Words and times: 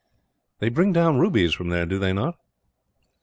"They 0.57 0.69
bring 0.69 0.93
down 0.93 1.19
rubies 1.19 1.53
from 1.53 1.69
there, 1.69 1.85
do 1.85 1.99
they 1.99 2.11
not?" 2.11 2.35